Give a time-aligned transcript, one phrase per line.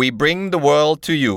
[0.00, 1.36] We bring the world to you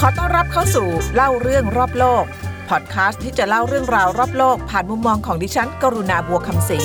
[0.00, 2.24] ขอต้อนรับเข้าสู่เล่าเรื่องรอบโลก
[2.68, 6.78] พอดคาสต์ที่จะเล่าเรื่องราวรอบโลก ผ่านมุมมองของดิฉัน กรุณาบัวคำศรี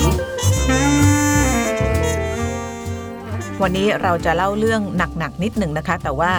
[3.62, 6.32] วันนี้เราจะเล่าเรื่องหนักๆนิดหนึ่งนะคะ แต่ว่า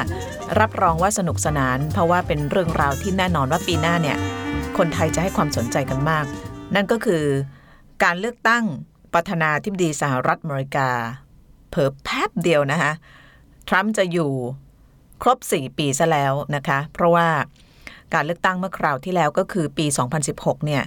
[0.61, 4.16] รับรองว่าสนุกสนาน เพราะว่าเป็นเรื่องราวที่แน่นอนว่าปีหน้าเนี่ย
[4.77, 6.25] คนไทยจะให้ความสนใจกันมาก
[6.75, 7.25] นั่นก็คือ
[8.02, 8.64] การเลือกตั้ง
[9.14, 10.91] ประธานาธิบดีสหรัฐอเมริกา
[11.71, 12.93] เผลอแป๊บเดียวนะคะ
[13.68, 14.30] ทรัมป์จะอยู่
[15.22, 17.29] ครบ 4 ปีซะแล้วนะคะ เพราะว่า
[18.14, 19.86] การเลือกตั้งเมื่อคราวที่แล้วก็คือปี
[20.26, 20.82] 2016 เนี่ย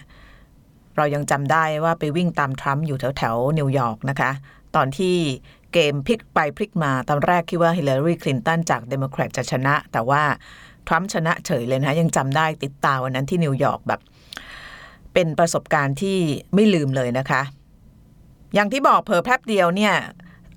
[0.96, 4.32] เรายังจำได้ว่าไปวิ่งตามทรัมป์อยู่แถวแถวนิวยอร์กนะคะ
[4.76, 5.16] ตอนที่
[5.74, 10.24] เกมพลิกไปพลิกมา ตอนแรกคิดว่าฮิลลารีคลินตันจากเดโมแครตจะชนะ แต่ว่า
[10.88, 14.02] ทรัมป์ชนะเฉยเลยนะคะยังจำได้ติดตาวันนั้นที่นิวยอร์กแบบ
[15.14, 16.18] เป็นประสบการณ์ที่
[16.54, 17.42] ไม่ลืมเลยนะคะ
[18.54, 19.96] อย่างที่บอกเพอแป๊บเดียวเนี่ย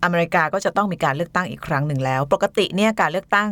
[0.02, 3.50] อเมริกาก็จะต้องมีการเลือกตั้งอีกครั้งหนึ่งแล้ว ปกติเนี่ยการเลือกตั้ง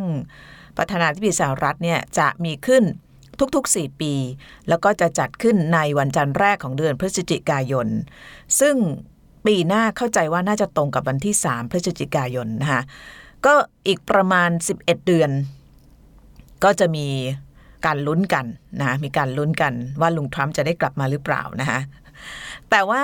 [0.77, 2.83] ประธานาธิบดีสหรัฐเนี่ยจะมีขึ้น
[3.55, 4.13] ทุกๆ 4 ปี
[4.69, 7.87] แล้วก็จะจัดขึ้นในวันจันทร์แรกของเดือนพฤศจิกายน
[8.59, 8.75] ซึ่ง
[9.45, 12.81] ปีหน้าเข้าใจว่าน่าจะตรงกับวันที่ 3 พฤศจิกายนนะคะ
[13.45, 13.53] ก็
[13.87, 15.29] อีกประมาณ 11 เดือน
[16.63, 17.07] ก็จะมี
[17.85, 18.45] การลุ้นกัน
[18.79, 21.79] นะมีการลุ้นกันว่าลุงทรัมป์จะได้กลับมาหรือเปล่านะคะ
[22.69, 23.03] แต่ว่า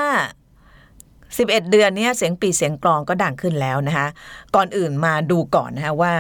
[1.38, 4.08] 11 เดือนเนี้ยเสียงปีเสียงกลองก็ดังขึ้นแล้วนะคะ
[4.56, 6.14] ก่อนอื่นมาดูก่อนนะคะว่า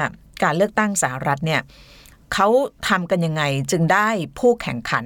[0.43, 1.61] การเลือกตั้งสหรัฐเนี่ย
[2.33, 2.47] เขา
[2.89, 4.07] ทำกันยังไงจึงได้
[4.39, 5.05] ผู้แข่งขัน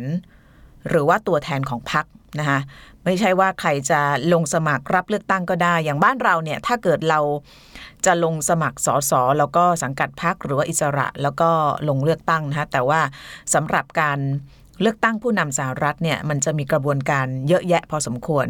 [0.89, 2.06] หรือว่าตัวแทนของพรรค
[2.39, 2.59] นะคะ
[3.06, 4.02] ไม่ใช่ว่าใครจะ
[4.34, 7.19] ลงสมัครรับเลือกตั้งก็ได้ อย่างบ้านเราเนี่ยถ้าเกิดเรา
[8.06, 11.50] จะลงสมัครสสแล้วก็สังกัดพรรคหรือว่าอิสระแล้วก็
[11.90, 13.02] ลงเลือกตั้งนะคะแต่ว่า
[13.53, 14.19] สำหรับการ
[14.81, 18.48] เลือกตั้งผู้นำสหรัฐเนี่ยมันจะมีกระบวนการเยอะแยะพอสมควร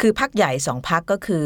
[0.00, 1.44] คือพรรคใหญ่สองพรรคก็คือ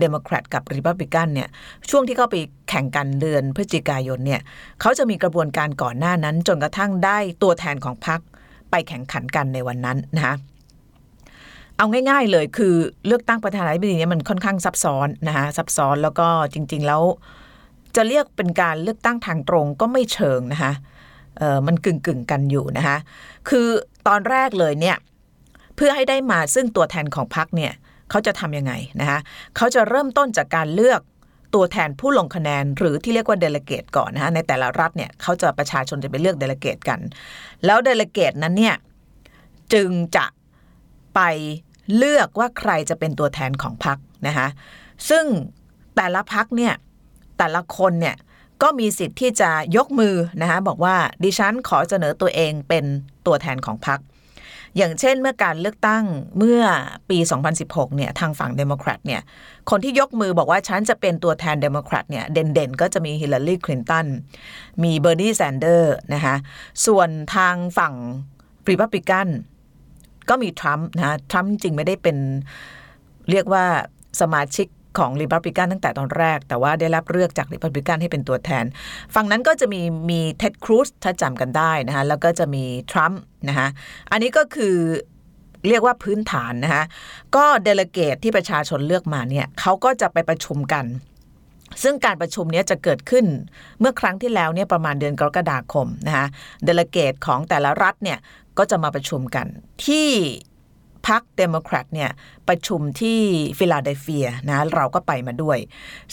[0.00, 1.48] เดโมแครตกับริพับลิกันเนี่ย
[1.90, 2.36] ช่วงที่เขาไป
[2.68, 4.40] แข่งกันเดือนพฤศจิกายนเนี่ย
[4.80, 8.20] เขาจะมีกระบวนการก่อนหน้านั้น จนกระทั่งได้ตัวแทนของพรรค
[8.70, 10.34] ไปแข่งขันกันในวันนั้นนะคะ
[11.76, 12.74] เอาง่าย ๆ เลยคือ
[13.06, 17.02] เลือกตั้งประธานาธิบดีเนี่ยมันค่อนข้างซับซ้อนนะคะซับซ้อนแล้วก็จริง ๆ แล้ว
[17.96, 20.72] จะเรียกเป็นการเลือกตั้งทางตรงก็ไม่เชิงนะคะ
[21.40, 22.96] เออมันกึ่งกึ่งกันอยู่นะคะ
[23.48, 23.68] คือ
[24.08, 24.96] ตอนแรกเลยเนี่ย
[25.76, 27.72] เพื่อให้ได้มาซึ่งตัวแทนของพรรคเนี่ย
[28.10, 29.18] เขาจะทำยังไงนะคะ
[29.56, 31.00] เขาจะเริ่มต้นจากการเลือก
[31.54, 37.00] ตัวแทนผู้ลงคะแนนหรือที่เรียกว่าเดลเกตก่อนนะคะในแต่ละรัฐเนี่ยเขาจะประชาชนจะไปเลือกเดลเกตกัน
[37.64, 38.76] แล้วเดลเกตนั้นเนี่ย
[39.72, 40.26] จึงจะ
[41.14, 41.20] ไป
[41.96, 44.48] เลือกว่าใครจะเป็นตัวแทนของพรรคนะคะ
[45.10, 45.24] ซึ่ง
[45.96, 46.74] แต่ละพรรคเนี่ย
[47.38, 48.16] แต่ละคนเนี่ย
[48.62, 52.84] ก็มีสิทธิ์ที่จะยกมือนะคะบอกว่าดิฉันขอเสนอตัวเองเป็น
[53.26, 54.00] ตัวแทนของพรรค
[54.76, 56.04] อย่างเช่นเมื่อการเลือกตั้ง
[56.38, 56.62] เมื่อ
[57.10, 57.18] ปี
[57.58, 59.20] 2016 เนี่ยทางฝั่งเดโมแครตเนี่ย
[59.70, 64.06] คนที่ยกมือบอกว่าฉันจะเป็นตัวแทนเดโมแครตเนี่ยเด่นๆ ก็จะมีฮิลลารีคลินตัน
[64.82, 66.34] มีเบอร์นีแซนเดอร์นะคะ
[66.86, 67.94] ส่วนทางฝั่ง
[68.70, 69.28] รีพับลิกัน
[70.28, 72.16] ก็มีทรัมป์นะทรัมป์จริงไม่ได้เป็น
[73.30, 73.64] เรียกว่า
[74.20, 74.66] สมาชิก
[74.98, 78.64] ของริพับลิกันตั้งแต่ตอนแรก แต่ว่าได้รับเลือกจากริพับลิกันให้เป็นตัวแทน
[79.14, 83.68] ฝั่งนั้นก็จะมีมีเท็ดครูซถ้าจำกันได้นะคะแล้วก็จะมีทรัมป์นะคะ
[84.10, 84.76] อันนี้ก็คือ
[85.68, 86.84] เรียกว่าพื้นฐานนะคะ
[87.36, 90.84] ก็ delegate ที่ประชาชนเลือกมาเนี่ยเขาก็จะไปประชุมกัน
[91.82, 93.26] ซึ่งการประชุมนี้จะเกิดขึ้น
[93.80, 96.26] เมื่อครั้งที่แล้วเนี่ยประมาณเดือนกรกฎาคมนะคะ
[96.64, 98.18] delegate ของแต่ละรัฐเนี่ย
[98.58, 99.46] ก็จะมาประชุมกัน
[99.86, 100.08] ที่
[101.08, 102.10] พรรคเดโมแครตเนี่ย
[102.48, 103.20] ประชุมที่
[103.58, 105.58] ฟิลาเดลเฟียนะเราก็ไปมาด้วย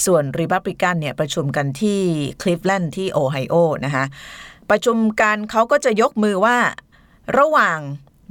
[0.05, 1.99] ส่วนริพับลิกันเนี่ยประชุมกันที่
[2.41, 3.55] คลิฟแลนด์ที่โอไฮโอ
[3.85, 4.05] นะคะ
[4.69, 6.57] ประชุมกันเขาก็จะยกมือว่า
[7.39, 7.79] ระหว่าง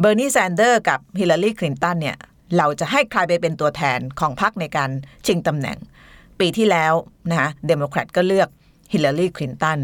[0.00, 2.16] เบอร์นีแซนเดอร์กับฮิลลารีคลินตันเนี่ย
[2.56, 4.91] เราจะให้ใครไปเป็นตัวแทนของพรรคในการ
[5.27, 5.78] ชิงตำแหน่ง
[6.41, 6.95] ปีที่แล้ว
[7.31, 8.49] นะคะเดโมแครตก็เลือก
[8.93, 9.78] ฮิลลารีคลินตัน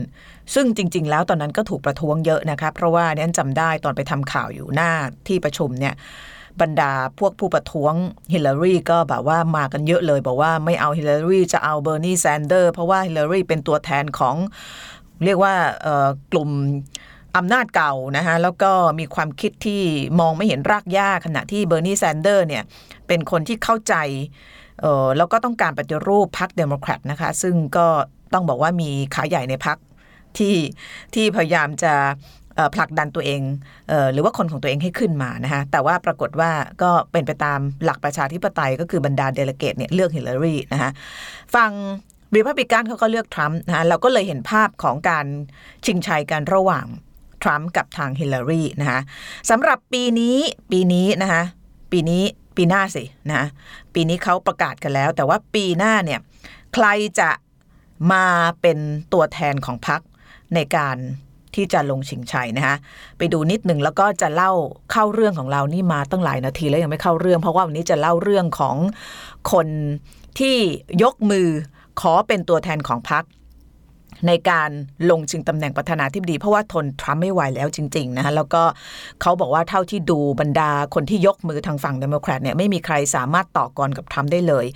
[0.55, 4.91] ซึ่งจริง ๆ แล้วตอนนั้นก็ถูกประท้วงเยอะนะคะเพราะว่าเนี่ยจำได้ตอนไปทำข่าวอยู่หน้า
[5.29, 5.95] ที่ประชุมเนี่ย
[6.61, 7.95] บรรดาพวกผู้ประท้วง
[8.33, 14.37] ฮิลลารีก็แบบว่ามากันเยอะเลย บอกว่าไม่เอาฮิลลารีจะเอาเบอร์นีแซนเดอร์เพราะว่าฮิลลารีเป็นตัวแทนของ
[15.25, 15.55] เรียกว่า
[16.33, 16.51] กลุ่ม
[17.37, 19.83] อำนาจเก่านะคะแล้วก็มีความคิดที่
[20.21, 22.63] มองไม่เห็นรากหญ้าขณะที่เบอร์นีแซนเดอร์เนี่ย
[23.07, 23.95] เป็นคนที่เข้าใจ
[25.17, 27.87] แล้วก็ต้องการปฏิรูปพรรคเดโมแครตนะคะ ซึ่งก็
[28.33, 29.79] ต้องบอกว่ามีขาใหญ่ในพรรค
[30.39, 30.57] ที่
[31.15, 31.95] ที่พยายามจะ
[32.75, 33.43] ผลักดันตัวเอง
[34.13, 36.51] หรือว่าคนของตัวเองให้ขึ้นมานะคะแต่ว่าปรากฏว่า
[36.83, 40.91] ก็เป็นไปตามหลักประชาธิปไตยก็คือบรรดา delegate เนี่ยเลือกฮิลลารีนะคะ
[41.55, 41.71] ฝั่ง
[42.35, 45.27] รีพับลิกันเขาก็เลือกทรัมป์นะคะเราก็เลยเห็นภาพของการ
[45.87, 46.87] ชิงชัยกันระหว่าง
[47.43, 49.01] ทรัมป์กับทางฮิลลารีนะคะ
[49.51, 50.37] สำหรับปีนี้
[50.71, 51.43] ปีนี้นะคะ
[51.93, 52.23] ปีนี้
[52.57, 53.49] ปีหน้าสินะ
[53.95, 56.21] ปีนี้เขาประกาศกันแล้ว แต่ว่าปีหน้าเนี่ย
[56.75, 56.87] ใคร
[57.21, 57.31] จะ
[58.13, 58.25] มา
[58.61, 58.79] เป็น
[59.13, 60.01] ตัวแทนของพรรค
[60.55, 60.97] ในการ
[61.55, 62.77] ที่จะลงชิงชัยนะคะ
[63.19, 64.53] ไปดูนิดหนึ่งแล้วก็จะเล่า
[64.93, 68.77] เข้าเรื่องของเรานี่มาตั้งหลายนาทีแล้วยังไม่เข้าเรื่อง เพราะว่าวันนี้จะเล่าเรื่องของ
[69.53, 69.67] คน
[70.39, 70.57] ที่
[71.03, 71.49] ยกมือ
[72.01, 73.25] ขอเป็นตัวแทนของพรรค
[74.27, 74.71] ในการ
[75.11, 78.63] ลงชิงตำแหน่งประธานาธิบดี เพราะว่าทนทรัมป์ไม่ไหวแล้วจริงๆนะคะแล้วก็
[79.21, 84.67] เขาบอกว่าเท่าที่ดูบรรดาคนที่ยกมือทางฝั่งเดโมแครตเนี่ยไม่มีใครสามารถต่อกรกับทรัมป์ได้เลย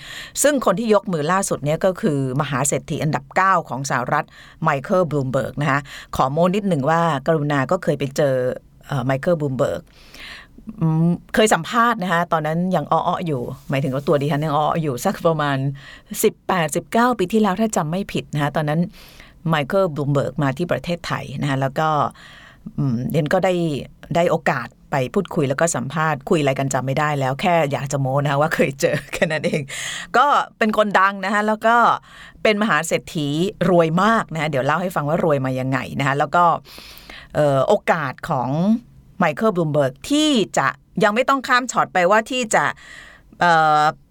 [0.42, 4.24] ซึ่งคนที่ยกมือล่าสุดเนี่ยก็คือมหาเศรษฐีอันดับ 9 ของสหรัฐ
[4.62, 5.80] ไมเคิลบลูมเบิร์กนะคะ
[6.16, 8.34] ขอโม้นิดหนึ่งว่ากรุณาก็เคยไปเจอ
[9.04, 9.82] ไมเคิลบลูมเบิร์ก
[11.34, 15.56] เคยสัมภาษณ์นะคะตอนนั้นยังเอ๊าะๆอยู่ หมายถึงว่าตัวดิฉันยังเอ๊าะอยู่สักประมาณ
[16.38, 18.80] 18-19 ปีที่แล้วถ้าจำไม่ผิดนะคะตอนนั้น
[19.48, 21.88] ไมเคิลบลูมเบิร์กมาที่ประเทศไทยนะคะแล้วก็
[23.12, 23.54] ดิฉันก็ได้
[24.14, 29.62] ได้โอกาสไปพูดคุยแล้วก็สัมภาษณ์คุยอะไรกันจำไม่ได้แล้วแค่อยากจะโม้นะว่าเคยเจอแค่นั้นเอง
[30.16, 30.26] ก็
[30.58, 31.76] เป็นคนดังนะคะแล้วก็
[32.42, 33.28] เป็นมหาเศรษฐี
[33.70, 36.44] รวยมากนะคะเดี๋ยวเล่าให้ฟังว่ารวยมายังไงนะคะแล้วก็
[37.68, 38.48] โอกาสของ
[39.18, 40.68] ไมเคิลบลูมเบิร์กที่จะ
[41.04, 43.42] ยังไม่ต้องข้ามช็อตไปว่าที่จะ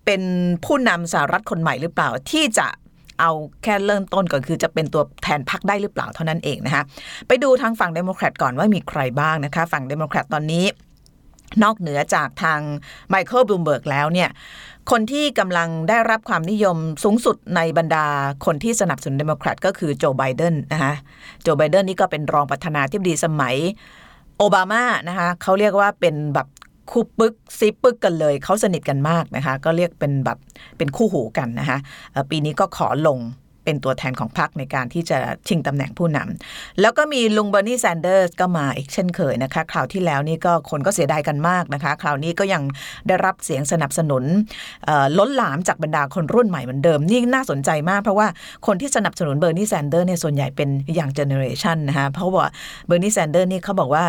[0.06, 0.22] เป็น
[0.66, 2.68] ผู้นำสหรัฐคนใหม่หรือเปล่าที่จะ
[3.20, 3.32] เอา
[3.64, 6.84] แค่เริ่มต้นก่อนคือจะเป็นตัวแทนพรรคได้หรือเปล่าเท่านั้นเองนะคะ
[7.28, 10.66] ไปดูทางฝั่งเดโมแครตก่อนว่ามีใครบ้างนะคะ ฝั่งเดโมแครตตอนนี้
[11.64, 12.60] นอกเหนือจากทาง
[13.10, 14.30] ไมเคิลบลูมเบิร์กแล้วเนี่ย
[14.92, 18.06] คนที่กำลังได้รับความนิยมสูงสุดในบรรดา
[18.46, 20.94] คนที่สนับสนุนเดโมแครตก็คือโจไบเดนนะคะ
[21.44, 23.56] โจไบเดนนี่ก็เป็นรองประธานาธิบดีสมัย
[24.38, 26.48] โอบามานะคะเขาเรียกว่าเป็นแบบ
[26.92, 30.38] คู่ปึกซีปึกกันเลย เขาสนิทกันมากนะคะ ก็เรียกเป็นแบบ
[30.78, 31.78] เป็นคู่หูกันนะคะ
[32.30, 33.20] ปีนี้ก็ขอลง
[33.66, 35.18] เป็นตัวแทนของพรรคในการที่จะ
[35.48, 42.64] ชิงตำแหน่งผู้นำแล้วก็มีลุงเบอร์นีแซนเดอร์สก็มาอีกเช่นเคยนะคะ คราวที่แล้วนี่ก็คนก็เสียดายกันมากนะคะ คราวนี้ก็ยัง
[43.08, 44.24] ได้รับเสียงสนับสนุน
[45.18, 48.28] ล้นหลามจากบรรดาคนรุ่นใหม่เหมือนเดิม นี่น่าสนใจมากเพราะว่า
[48.68, 52.46] คนที่สนับสนุนเบอร์นีแซนเดอร์เนี่ยส่วนใหญ่เป็น young generation นะคะเพราะว่า
[52.88, 54.04] เบอร์นีแซนเดอร์นี่เขาบอกว่า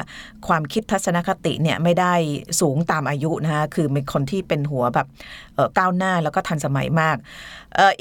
[0.47, 2.14] ความคิดทัศนคติเนี่ยไม่ได้
[2.61, 5.06] สูงตามอายุนะคะคือเป็นคนที่เป็นหัวแบบ
[5.79, 7.17] ก้าวหน้าแล้วก็ทันสมัยมาก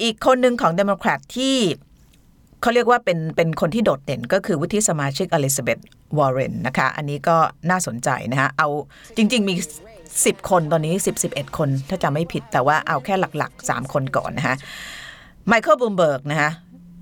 [0.02, 1.45] อีกคนหนึ่งของเดโมแครตที่
[2.62, 5.80] เขาเรียกว่าเป็นเป็นคนที่โดดเด่นก็คือวุฒิสมาชิกอลิซาเบธ
[6.18, 7.38] วอร์เรนนะคะ อันนี้ก็
[7.70, 8.70] น่าสนใจนะคะเอา
[9.18, 9.54] จริง ๆ มี
[10.02, 14.56] 10 คนตอนนี้ 10 11 คน ถ้าจำไม่ผิดแต่ว่าเอาแค่หลัก ๆ 3 คนก่อนนะคะ
[15.48, 16.52] ไมเคิลบลูมเบิร์กนะคะ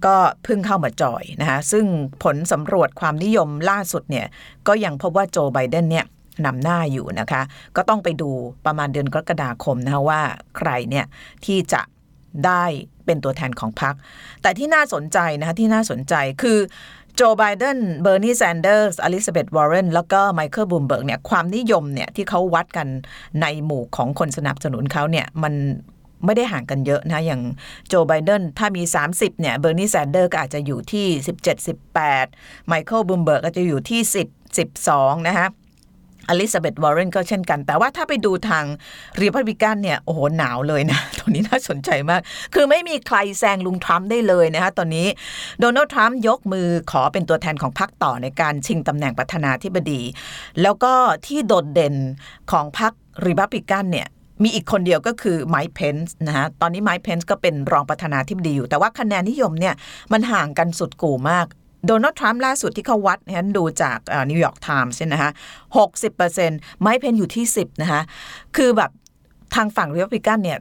[0.06, 1.86] ก็เพิ่งเข้ามาจอยนะคะซึ่ง
[2.24, 4.25] ผลสำรวจความนิยมล่าสุดเนี่ย
[4.68, 6.06] ก็ยังพบว่าโจไบเดนเนี่ย
[6.45, 7.42] นำหน้าอยู่นะคะ
[7.75, 8.30] ก็ต้องไปดู
[8.66, 10.22] ประมาณเดือนกรกฎาคมนะคะว่า
[10.57, 11.06] ใครเนี่ย
[11.45, 11.81] ที่จะ
[12.45, 12.63] ได้
[13.05, 13.95] เป็นตัวแทนของพรรค
[14.41, 16.59] แต่ที่น่าสนใจนะคะที่น่าสนใจคือ
[17.15, 22.88] โจไบเดน เบอร์นีแซนเดอร์ส อลิซาเบธวอร์เรน แล้วก็ไมเคิลบลูมเบิร์กเนี่ยความนิยมเนี่ยที่เขาวัดกัน
[23.41, 25.53] ในหมู่ของคนสนับสนุนเขาเนี่ยมัน
[26.25, 27.41] ไม่ได้ห่างกันเยอะนะ อย่าง
[27.88, 31.07] โจไบเดนถ้ามี 30 เนี่ย เบอร์นีแซนเดอร์ก็อาจจะอยู่ที่
[31.44, 31.67] 17
[32.09, 34.01] 18 ไมเคิลบลูมเบิร์กก็จะอยู่ที่
[34.49, 35.47] 10 12 นะคะ
[36.29, 38.65] อลิซาเบธวอร์เรนก็เช่นกัน แต่ว่าถ้าไปดูทาง
[39.21, 42.21] รีพับลิกันเนี่ย โอ้โห หนาวเลยนะตรงนี้น่าสนใจมาก
[42.53, 45.07] คือไม่มีใครแซงลุงทรัมป์ได้เลยนะคะตอนนี้
[45.59, 50.01] โดนัลด์ทรัมป์ยกมือขอเป็นตัวแทนของพรรคต่อในการชิงตำแหน่งประธานาธิบดี
[50.61, 50.93] แล้วก็
[51.25, 51.95] ที่โดดเด่น
[52.51, 52.91] ของพรรค
[53.25, 54.07] รีพับลิกันเนี่ย
[54.43, 59.75] มีอีกคนเดียวก็คือไมค์เพนส์นะฮะ ตอนนี้ไมค์เพนส์ก็เป็นรองประธานาธิบดีอยู่ แต่ว่าคะแนนนิยมเนี่ย
[60.13, 61.47] มันห่างกันสุดกู่มาก
[61.88, 63.97] โดนัลด์ทรัมป์ล่าสุดที่เขาวัดฉันดูจาก
[64.30, 65.31] นิวยอร์กไทมส์เนี่ยนะคะ
[65.78, 68.02] หกสิบเปอร์เซ็นต์ไมค์เพนส์อยู่ที่สิบนะคะ
[68.57, 68.92] คือแบบ
[69.56, 70.59] ทางฝั่งรีพับลิกันเนี่ย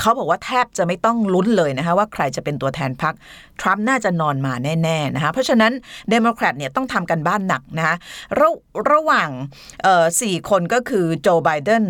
[0.00, 3.14] เขาบอกว่าแทบจะไม่ต้องลุ้นเลยนะคะว่าใครจะเป็นตัวแทนพรรค
[3.60, 5.72] ทรัมป์น่าจะนอนมาแน่ๆนะคะเพราะฉะนั้น
[6.10, 7.96] เดโมแครตเนี่ยต้องทำการบ้านหนักนะคะ
[8.40, 8.48] ระ
[8.92, 9.30] ระหว่าง
[10.20, 11.84] สี่คนก็คือโจไบเดน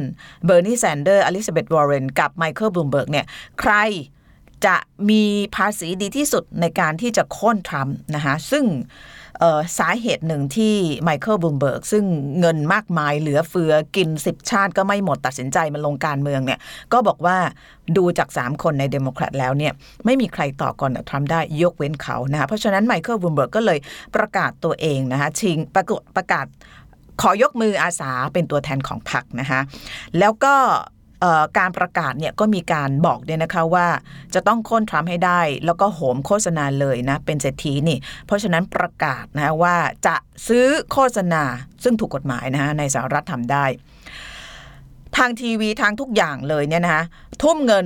[0.47, 3.27] เบอร์นีแซนเดอร์อลิซาเบธวอร์เรนกับไมเคิลบลูมเบิร์กเนี่ย
[3.61, 3.73] ใคร
[4.67, 4.77] จะ
[5.11, 5.23] มี
[5.57, 8.65] ภาษีดีที่สุดในการที่จะโค่นทรัมป์นะคะซึ่ง
[9.79, 12.05] สาเหตุหนึ่งที่ไมเคิลบลูมเบิร์กซึ่ง
[12.41, 16.61] เงินมากมายเหลือเฟือกินสิบชาติก็ไม่หมดตัดสินใจมาลงการเมืองเนี่ย
[16.93, 17.37] ก็บอกว่า
[17.97, 19.73] ดูจาก 3 คนในเดโมแครตแล้วเนี่ย
[20.05, 23.79] ไม่มีใครต่อก่อนกับทรัมป์ได้ยกเว้นเขานะคะเพราะฉะนั้นไมเคิลบลูมเบิร์กก็เลย
[24.17, 26.47] ประกาศตัวเองนะคะชิงประกาศประกาศ
[27.23, 29.61] ขอยกมืออาสาเป็นตัวแทนของพรรคนะคะ
[30.19, 30.55] แล้วก็
[31.59, 33.87] การประกาศเนี่ยก็มีการบอกเนี่ยนะคะว่า
[34.35, 40.17] จะต้องโค่นทรัมป์ให้ได้ แล้วก็โหมโฆษณาเลยนะ เป็นเศรษฐีนี่ เพราะฉะนั้นประกาศนะว่าจะ
[40.49, 41.43] ซื้อโฆษณา
[41.85, 43.65] ซึ่งถูกกฎหมายนะฮะในสหรัฐทำได้
[45.17, 47.05] ทางทีวีทางทุกอย่างเลยเนี่ยนะคะ
[47.43, 47.85] ทุ่มเงิน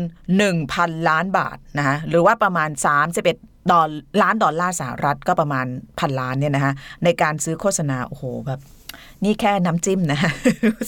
[0.55, 2.71] 1,000 ล้านบาทนะคะหรือว่าประมาณ
[3.17, 3.91] 31ดอล
[4.23, 5.67] ล้านดอลลาร์สหรัฐก็ประมาณ
[5.99, 6.73] พันล้านเนี่ยนะคะ
[7.05, 8.61] ในการซื้อโฆษณาโอ้โหแบบ
[9.25, 10.21] นี่แค่น้ำจิ้มนะ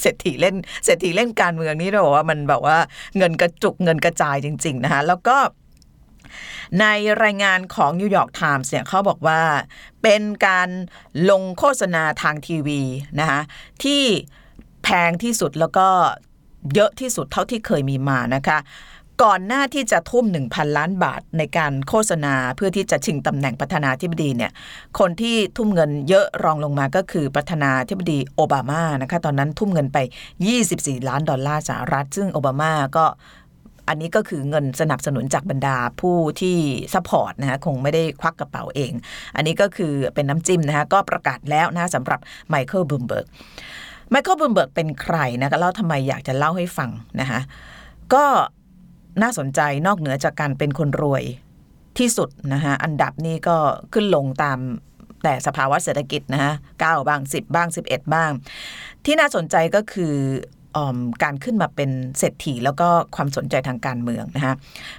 [0.01, 2.79] เศรษฐีเล่นเศรษฐีเล่นการเมืองนี่เราบอกว่ามันแบบว่า
[3.17, 5.37] เงินกระจุกเงินกระจายจริง ๆ นะคะแล้วก็
[6.81, 6.87] ใน
[7.23, 9.41] รายงานของนิวยอร์กไทมส์เนี่ยเขาบอกว่า
[10.03, 10.69] เป็นการ
[11.31, 12.81] ลงโฆษณาทางทีวี
[13.21, 13.41] นะคะ
[13.85, 14.03] ที่
[14.85, 15.89] แพงที่สุดแล้วก็
[16.75, 18.59] เยอะที่สุดเท่าที่เคยมีมานะคะ
[19.25, 24.53] ก่อนหน้าที่จะทุ่ม 1,000 ล้านบาทในการโฆษณาเพื่อที่จะชิงตำแหน่งประธานาธิบดีเนี่ย
[24.99, 29.99] คนที่ทุ่มเงินเยอะรองลงมาก็คือประธานาธิบดีโอบามานะคะตอนนั้นทุ่มเงินไป
[30.53, 33.05] 24 ล้านดอลลาร์สหรัฐ ซึ่งโอบามาก็
[33.89, 36.57] อันนี้ก็คือเงินสนับสนุนจากบรรดาผู้ที่
[36.95, 38.93] support นะคะคงไม่ได้ควักกระเป๋าเอง
[39.37, 43.27] อันนี้ก็คือเป็นน้ำจิ้มนะคะก็ประกาศแล้วนะสำหรับไมเคิลบลูมเบิร์ก
[44.11, 47.41] ไมเคิลบลูมเบิร์กเป็นใครนะคะเล่าทำไมอยากจะเล่าให้ฟังนะคะ
[48.15, 48.25] ก็
[49.23, 51.23] น่าสนใจนอกเหนือจากการเป็นคนรวย
[51.99, 53.57] ที่สุดนะคะอันดับนี้ก็
[53.93, 54.59] ขึ้นลงตาม
[55.23, 58.31] แต่สภาวะเศรษฐกิจนะคะเก้าบ้าง 10 บ้าง 11 บ้าง
[59.05, 60.15] ที่น่าสนใจก็คือ
[60.77, 64.55] อมการขึ้นมาเป็นเศรษฐีแล้วก็ความสนใจทางการเมืองนะคะ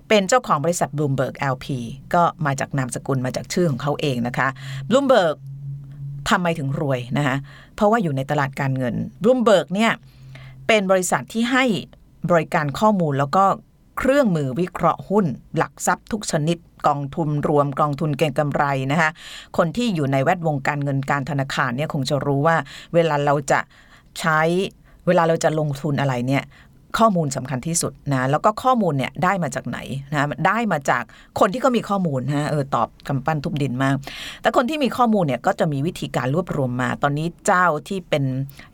[0.08, 1.65] เป็นเจ้าของบริษัท Bloomberg LP
[2.13, 4.48] ก็มาจากนามสกุลมาจากชื่อของเขาเองนะคะ
[4.89, 5.36] Bloomberg
[6.29, 7.36] ทำไมถึงรวยนะคะ
[7.75, 9.91] เพราะว่าอยู่ในตลาดการเงิน Bloomberg เนี่ย
[10.67, 11.65] เป็นบริษัทที่ให้
[12.29, 13.46] บริการข้อมูลแล้วก็
[13.97, 15.25] เครื่องมือวิเคราะห์หุ้น
[15.57, 16.57] หลักทรัพย์ทุกชนิด
[16.88, 19.09] กองทุนรวมกองทุนเก็งกำไรนะคะ
[19.57, 22.55] คนที่อยู่ในแวดวงการเงินการธนาคารเนี่ยคงจะรู้ว่า
[22.93, 23.59] เวลาเราจะ
[24.19, 24.41] ใช้
[25.07, 26.43] เวลาเราจะลงทุนอะไรเนี่ย
[27.00, 29.77] ข้อมูลสำคัญที่สุดนะแล้วก็ข้อมูลเนี่ยได้มาจากไหน
[30.12, 31.03] นะได้มาจาก
[31.39, 33.95] คนที่เขามีข้อมูลนะเออตอบกำปั้นทุบดินมาก
[34.41, 38.23] แต่คนที่มีข้อมูลเนี่ยก็จะมีวิธีการรวบรวมมา ตอนนี้เจ้าที่เป็น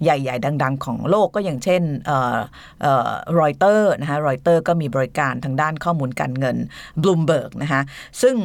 [0.04, 2.38] ใหญ่ ๆ ดัง ๆ ของโลกก็อย่างเช่นเอ่อ
[2.82, 3.10] เอ่อ
[3.40, 6.58] รอยเตอร์นะคะรอยเตอร์ก็มีบริการทางด้านข้อมูลการเงิน
[7.02, 7.82] บลูมเบิร์กนะคะ
[8.22, 8.36] ซึ่ง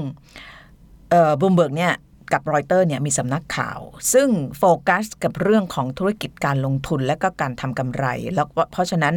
[1.11, 1.93] เอ่อบลูมเบิร์กเนี่ย
[2.33, 3.78] กับรอยเตอร์เนี่ยมีสำนักข่าว
[4.12, 4.28] ซึ่ง
[4.59, 9.14] โฟกัสกับเรื่องของธุรกิจการลงทุนและก็การทำกำไร แล้วเพราะฉะนั้น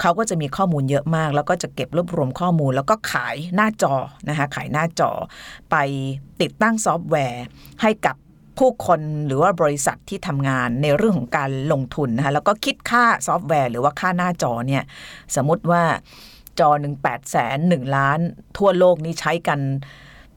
[0.00, 3.94] เขาก็จะมีข้อมูลเยอะมาก แล้วก็จะเก็บรวบรวมข้อมูล แล้วก็ขายหน้าจอ
[4.28, 5.10] นะคะขายหน้าจอ
[5.70, 5.76] ไป
[6.40, 7.44] ติดตั้งซอฟต์แวร์
[7.82, 8.16] ให้กับ
[8.58, 14.82] ผู้คนหรือว่าบริษัทที่ทำงานในเรื่องของการลงทุนนะคะแล้วก็คิดค่าซอฟต์แวร์หรือว่าค่าหน้าจอเนี่ย
[15.36, 15.82] สมมติว่า
[16.60, 18.18] จอหนึ่งแปดแสนหนึ่งล้าน
[18.56, 19.60] ทั่วโลกนี้ใช้กัน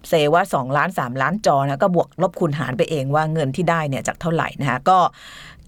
[0.07, 4.97] เซว่า 2 ล้าน 3 ล้านจอนะก็บวกลบคูณหารไปเองว่าเงินที่ได้เนี่ยจากเท่าไหร่นะคะก็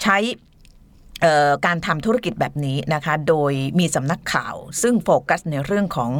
[0.01, 0.17] ใช้
[1.65, 6.11] การทำธุรกิจแบบนี้นะคะโดยมีสำนักข่าว ซึ่งโฟกัสในเรื่องของ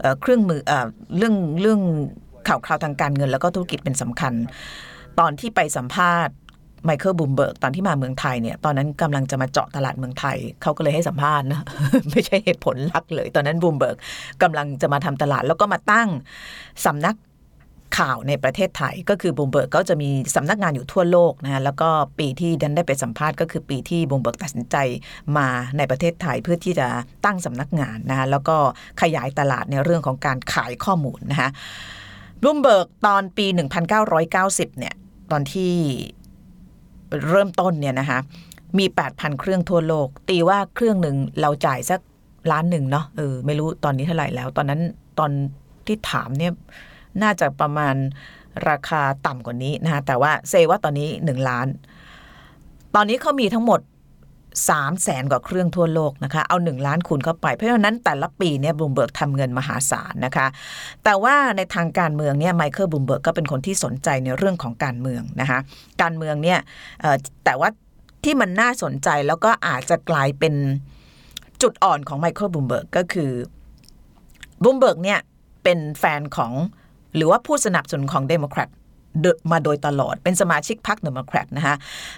[0.00, 0.72] เออเครื่องมือเออ
[1.16, 1.80] เรื่องเรื่อง
[2.48, 4.32] ข่าวคราวทางการเงิน แล้วก็ธุรกิจเป็นสำคัญ
[5.18, 6.34] ตอนที่ไปสัมภาษณ์
[6.84, 11.62] ไมเคิลบลูมเบิร์กตอนที่มาเมืองไทยเนี่ยตอนนั้นกำลังจะมาเจาะตลาดเมืองไทย เขาก็เลยให้สัมภาษณ์นะ
[12.10, 13.96] ไม่ใช่เหตุผลหลักเลย ตอนนั้นบลูมเบิร์ก
[14.42, 16.08] กำลังจะมาทำตลาดแล้วก็มาตั้ง
[16.86, 17.14] สำนัก
[17.98, 24.76] ข่าวในประเทศไทย ก็คือบลูมเบิร์กก็จะมีสำนักงานอยู่ทั่วโลกนะแล้วก็ปีที่ฉันได้ไปสัมภาษณ์ก็คือปีที่บลูมเบิร์กตัดสินใจ
[25.36, 26.86] มาในประเทศไทยเพื่อที่จะ
[27.24, 28.56] ตั้งสำนักงานนะแล้วก็
[29.00, 31.50] ขยายตลาดในเรื่องของการขายข้อมูลนะคะ
[32.42, 33.46] บลูมเบิร์กตอนปี
[34.12, 34.94] 1990 เนี่ย
[35.30, 35.72] ตอนที่
[37.28, 38.18] เริ่มต้นเนี่ยนะคะ
[38.78, 42.00] มี 8,000 เครื่องทั่วโลก ตีว่าเครื่องหนึ่งเราจ่ายสัก
[42.52, 44.80] ล้านหนึ่งเนาะเออไม่รู้ตอนนี้เท่าไหร่แล้ว ตอนนั้น
[45.18, 45.30] ตอน
[45.86, 46.52] ที่ถามเนี่ย
[47.22, 47.94] น่าจะประมาณ
[48.68, 51.66] ราคาต่ำกว่านี้นะคะแต่ว่าเซย์ว่าตอนนี้ 1 ล้าน
[52.94, 60.46] ตอนนี้เขามีทั้งหมด3 0 0แสนกว่าเครื่องทั่วโลกนะคะเอา 1 ล้านคูณเข้าไป เพราะฉะนั้นแต่ละปีเนี่ยบลูมเบิร์กทำเงินมหาศาลนะคะ
[61.04, 65.58] แต่ว่าในทางการเมืองเนี่ยไมเคิลบลูมเบิร์กก็เป็นคนที่สนใจในเรื่องของการเมืองนะคะ
[66.02, 66.58] การเมืองเนี่ย
[67.44, 67.68] แต่ว่า
[68.24, 70.54] ที่มันน่าสนใจแล้วก็อาจจะกลายเป็น
[71.62, 73.30] จุดอ่อนของไมเคิลบลูมเบิร์กก็คือ
[74.62, 75.20] บลูมเบิร์กเนี่ย
[75.64, 76.52] เป็นแฟนของ
[77.14, 78.70] หรือว่าผู้สนับสนุนของเดโมแครต
[79.52, 81.76] มาโดยตลอดเป็นสมาชิกพรรคเดโมแครตนะคะ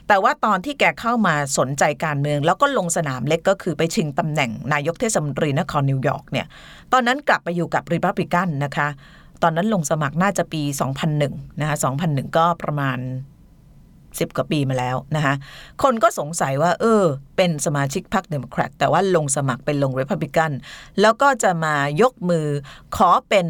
[0.08, 6.46] แต่ว่าตอนที่แกเข้ามาสนใจการเมือง แล้วก็ลงสนามเล็กก็คือไปชิงตำแหน่งนายกเทศมนตรีนครนิวยอร์กเนี่ย
[6.92, 8.88] ตอนนั้นกลับไปอยู่กับริพับลิกันนะคะ
[9.42, 10.62] ตอนนั้นลงสมัครน่าจะปี
[11.10, 12.98] 2001นะคะ2001 ก็ประมาณ
[14.20, 15.34] สิบกว่าปีมาแล้วนะคะ
[15.82, 17.04] คนก็สงสัยว่า เออ
[17.36, 20.52] เป็นสมาชิกพรรคเดโมแครตแต่ว่าลงสมัครเป็นลงริพับลิกัน
[21.00, 22.46] แล้วก็จะมายกมือ
[22.96, 23.46] ขอเป็น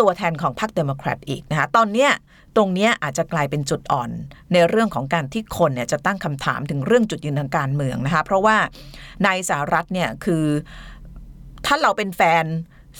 [0.00, 2.10] ตัวแทนของพรรคเดโมแครตอีกนะคะตอนเนี้ย
[2.56, 4.10] ตรงนี้อาจจะกลายเป็นจุดอ่อน
[4.52, 8.56] ในเรื่องของการที่คนเนี่ยจะตั้งคำถามถึงเรื่องจุดยืนทางการเมืองนะคะเพราะว่า
[9.24, 10.44] ในสหรัฐเนี่ยคือ
[11.66, 12.44] ถ้าเราเป็นแฟน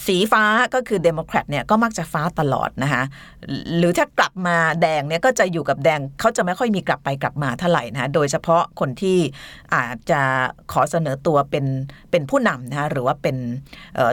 [0.07, 0.45] สีฟ้า
[0.75, 3.03] ก็คือเดโมแครตเนี่ยก็มักจะฟ้าตลอดนะคะ
[3.77, 9.19] หรือถ้ากลับมาแดงเนี่ยก็จะอยู่กับแดงเขาจะไม่ค่อยมีกลับไปกลับมาเท่าไหร่นะะโดยเฉพาะคนที่
[9.75, 10.21] อาจจะ
[10.73, 11.65] ขอเสนอตัวเป็น
[12.11, 13.37] เป็นผู้นำนะคะหรือว่าเป็น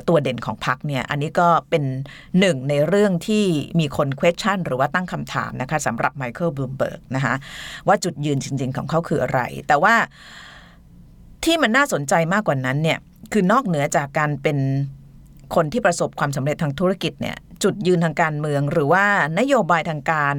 [0.07, 1.83] ตัวเด่นของพรรคเนี่ยอันนี้ก็เป็น
[2.39, 3.45] หนึ่งในเรื่องที่
[3.79, 7.35] มีคน question หรือว่าตั้งคำถามนะคะสำหรับไมเคิลบลูมเบิร์กนะคะ
[7.87, 9.95] ว่าจุดยืนจริง ๆ ของเขาคืออะไร แต่ว่า
[11.43, 12.99] ที่มันน่าสนใจมากกว่านั้นเนี่ย
[13.33, 14.57] คือนอกเหนือจากการเป็น
[15.55, 19.05] คนที่ประสบความสำเร็จทางธุรกิจเนี่ยจุดยืนทางการเมือง หรือว่า
[19.39, 20.35] นโยบายทางการ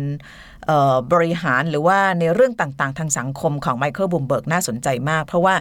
[1.12, 5.54] บริหารหรือว่าในเรื่องต่างๆ ทางสังคมของไมเคิลบลูมเบิร์กน่าสนใจมาก เพราะว่า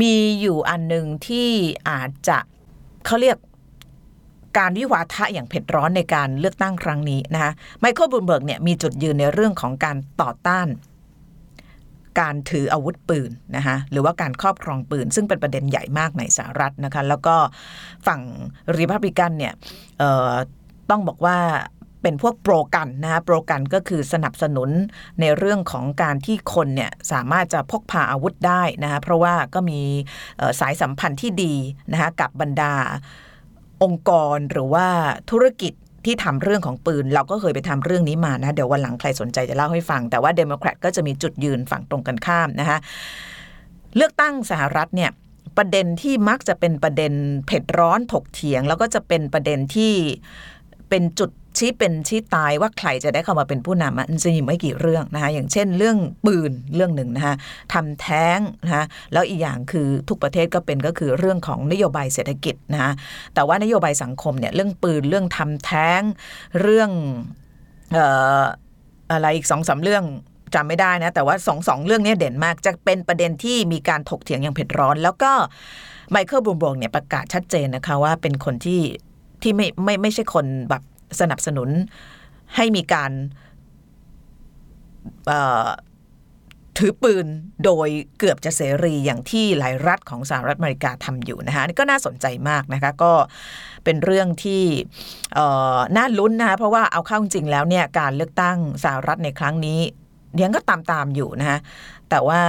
[0.00, 1.50] มีอยู่อันหนึ่งที่
[1.90, 2.38] อาจจะ
[3.06, 3.36] เขาเรียก
[4.58, 10.66] การวิวาทะอย่างเผ็ดร้อนในการเลือกตั้งครั้งนี้นะคะไมเคิลบลูมเบิร์กเนี่ยมีจุดยืนในเรื่องของการต่อต้าน
[12.20, 17.36] การถืออาวุธปืนนะคะหรือว่าการครอบครองปืน ซึ่งเป็นประเด็นใหญ่มากในสหรัฐนะคะแล้วก็
[18.06, 18.20] ฝั่ง
[18.78, 19.54] ริพับลิกันเนี่ย
[20.90, 21.38] ต้องบอกว่า
[22.02, 24.70] เป็นพวก pro-gun นะคะ pro-gun ก็คือสนับสนุน
[25.20, 29.80] ในเรื่องของการที่คนเนี่ยสามารถจะพกพาอาวุธได้นะคะเพราะว่าก็มี
[30.60, 31.54] สายสัมพันธ์ที่ดี
[31.92, 32.74] นะคะกับบรรดา
[33.82, 34.86] องค์กรหรือว่า
[35.30, 35.72] ธุรกิจ
[36.04, 42.78] ที่ทำเรื่องของปืน เราก็เคยไปทำเรื่องนี้มานะ เดี๋ยววันหลังใครสนใจจะเล่าให้ฟัง แต่ว่าเดโมแครตก็จะมีจุดยืนฝั่งตรงกันข้ามนะคะ
[43.96, 45.10] เลือกตั้งสหรัฐเนี่ย
[45.56, 47.12] ประเด็นที่มักจะเป็นประเด็น
[47.46, 49.92] เผ็ดร้อนถกเถียง แล้วก็จะเป็นประเด็นที่
[50.88, 51.30] เป็นจุด
[51.62, 57.34] ชี้เป็นชี้ตายว่าใครจะได้เข้ามาเป็นผู้นำมันจะมีไม่กี่เรื่องนะคะอย่างเช่น เรื่องปืนเรื่องหนึ่งนะคะ
[57.72, 62.92] ทำแท้งนะคะแล้วอีกอย่างคือทุกประเทศก็เป็นก็คือเรื่องของนโยบายเศรษฐกิจนะคะ
[63.34, 66.02] แต่ว่านโยบายสังคมเนี่ยเรื่องปืนเรื่องทำแท้ง
[66.60, 66.90] เรื่อง
[67.92, 68.06] เอ่
[68.40, 68.42] อ
[69.10, 70.04] อะไรอีกสองสาเรื่อง
[70.54, 75.32] จำไม่ได้นะ แต่ว่าสองสองเรื่องนี้เด่นมาก จะเป็นประเด็นที่มีการถกเถียงอย่างเผ็ดร้อน แล้วก็
[76.10, 78.82] ไมเคิลบูมบงเนี่ยประกาศชัดเจนนะคะว่าเป็นคนที่
[79.42, 80.82] ที่ไม่ไม่ไม่ใช่คนแบบ
[81.20, 81.68] สนับสนุน
[82.56, 83.12] ให้มีการ
[86.78, 87.26] ถือปืน
[87.64, 87.88] โดย
[88.18, 93.12] เกือบจะเสรีอย่างที่หลายรัฐของสหรัฐอเมริกาทำอยู่นะคะนี่ก็น่าสนใจมากนะคะก็
[93.84, 94.62] เป็นเรื่องที่
[95.96, 99.80] น่าลุ้นนะคะเพราะว่าเอาเข้าจริงแล้วเนี่ยการเลือกตั้งสหรัฐในครั้งนี้
[100.40, 101.58] ยังก็งามงามอยู่นะคะ
[102.10, 102.42] แต่ว่า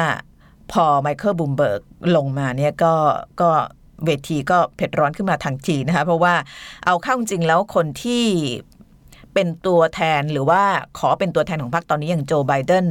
[0.72, 1.82] พอไมเคิลบลูมเบิร์ก
[2.16, 2.94] ลงมาเนี่ยก็
[3.42, 3.50] ก็
[4.06, 6.34] เวทีก็เผ็ดร้อนขึ้นมาทันทีนะคะเพราะว่า
[6.86, 8.24] เอาเข้าจริงแล้วคนที่
[9.34, 10.62] เป็นตัวแทนหรือว่า
[11.00, 12.88] ขอเป็นตัวแทนของพรรคตอนนี้อย่างโจไบเดน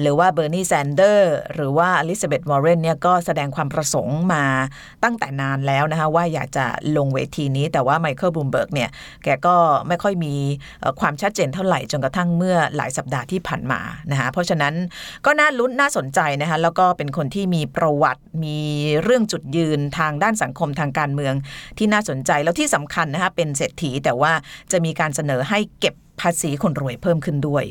[0.00, 4.44] หรือว่าเบอร์นีแซนเดอร์สหรือว่าอลิซาเบธวอร์เรนเนี่ยก็แสดงความประสงค์มา
[5.04, 8.90] ตั้งแต่นานแล้วนะคะว่าอยากจะลงเวทีนี้แต่ว่าไมเคิลบูมเบิร์กเนี่ย
[9.24, 9.56] แกก็
[9.88, 10.34] ไม่ค่อยมี
[11.00, 14.74] ความชัดเจนเท่าไหร่จนกระทั่งเมื่อหลายสัปดาห์ที่ผ่านมานะคะเพราะฉะนั้น
[15.26, 18.58] ก็น่าลุ้นน่าสนใจนะคะแล้วก็เป็นคนที่มีประวัติมี
[19.02, 21.34] เรื่องจุดยืนทางด้านสังคมทางการเมือง
[21.78, 24.32] ที่น่าสนใจแล้วที่สำคัญนะคะเป็นเศรษฐีแต่ว่า
[24.72, 27.64] จะมีการเสนอให้เก็บภาษีคนรวยเพิ่มขึ้นด้วย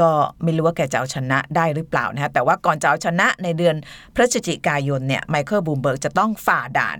[0.00, 0.10] ก็
[0.42, 3.76] ไม่รู้ว่าแกจะเอาชนะได้หรือเปล่านะฮะแต่ว่าก่อนจะเอาชนะในเดือน
[4.14, 6.98] พฤศจิกายนเนี่ยไมเคิลบลูมเบิร์กจะต้องฝ่าด่าน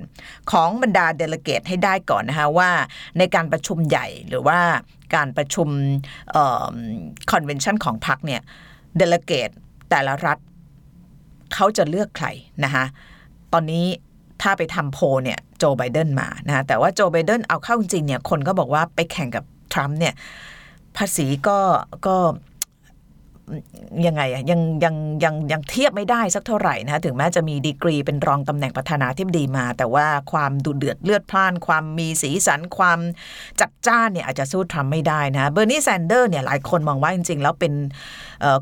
[0.51, 2.71] ของบรรดา delegate ให้ได้ก่อนนะคะว่า
[3.19, 4.59] ในการประชุมใหญ่หรือว่า
[5.15, 5.69] การประชุม
[7.31, 8.41] convention ของพรรคเนี่ย
[8.97, 9.51] delegate
[9.91, 10.39] แต่ละรัฐ
[11.55, 12.27] เขาจะเลือกใคร
[12.65, 12.85] นะคะ
[13.53, 13.87] ตอนนี้
[14.43, 19.45] ถ้าไปทำโพลเนี่ยโจไบเดนมานะแต่ว่าโจไบเดนเอาเข้าจริงเนี่ยคนก็บอกว่าไปแข่งกับ
[19.79, 20.15] ทรัมป์เนี่ย
[20.97, 21.59] ภาษีก็
[22.07, 22.17] ก็
[24.07, 32.99] ยังไงอะยังยังยังยังเทียบไม่ได้สักเท่าไหร่นะคะถึงแม้จะมีดีกรีเป็นรองตำแหน่งประธานาธิบดีมา แต่ว่าความดุเดือดเลือดพล่าน ความมีสีสันความ
[33.61, 37.75] จัดจ้านเนี่ยอาจจะสู้ทรัมป์ไม่ได้นะเบอร์นีแซนเดอร์สเนี่ยหลายคนมองว่าจริง ๆ แล้วเป็น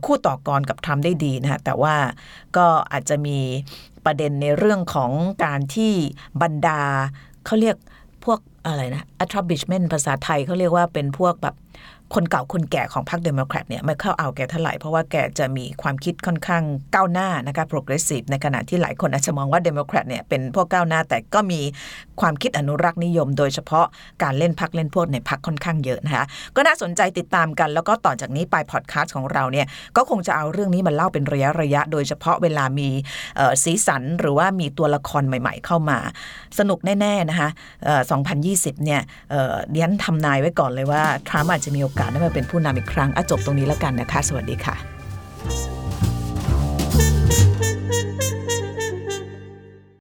[0.05, 1.95] คู่ต่อกรกับทรัมป์ได้ดีนะคะแต่ว่า
[2.57, 3.39] ก็อาจจะมี
[4.05, 5.11] ประเด็นในเรื่องของ
[5.45, 5.93] การที่
[6.43, 6.81] บรรดา
[7.47, 7.77] เขาเรียก
[8.67, 11.55] อะไรนะ establishment ภาษาไทยเขาเรียกว่าเป็นพวกแบบ
[12.15, 16.63] คนเก่าคนแก่ของพรรคเดโมแครตเนี่ยไม่ค่อยเอาแกเท่าไหร่เพราะว่าแกจะมีความคิดค่อนข้าง
[16.95, 21.61] ก้าวหน้านะคะ progressive ในขณะที่หลายคนอาจจะมองว่าเดโมแครตเนี่ยเป็นพวกก้าวหน้าแต่ก็มี
[22.21, 23.87] ความคิดอนุรักษ์นิยม โดยเฉพาะ
[24.23, 26.25] การเล่นพรรคเล่นพวกในพรรคค่อนข้างเยอะนะคะ
[26.57, 29.67] ก็น่าสนใจติดตามกัน แล้วก็ต่อจากนี้ไปพอดแคสต์ของเราเนี่ย
[29.97, 32.89] ก็คงจะเอาเรื่องนี้มาเล่าเป็นระยะระยะ โดยเฉพาะเวลามี
[33.65, 35.99] สีสันหรือว่ามีตัวละครใหม่ ๆ เข้ามา
[36.59, 37.49] สนุกแน่ๆนะคะ
[38.17, 39.01] 2020เนี่ย
[39.71, 44.77] เดียนทำนายไว้ก่อนเลยว่าทรัมป์อาจจะมีโอกาสได้มาเป็นผู้นำอีกครั้งอจบตรงนี้แล้วกันนะคะ สวัสดีค่ะ